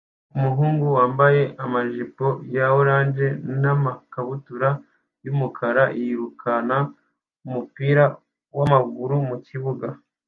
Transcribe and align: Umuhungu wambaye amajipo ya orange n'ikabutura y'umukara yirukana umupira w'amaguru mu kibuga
Umuhungu 0.37 0.85
wambaye 0.97 1.41
amajipo 1.63 2.25
ya 2.55 2.65
orange 2.79 3.27
n'ikabutura 3.59 4.69
y'umukara 5.25 5.83
yirukana 5.99 6.77
umupira 7.45 8.03
w'amaguru 8.57 9.15
mu 9.29 9.37
kibuga 9.47 9.87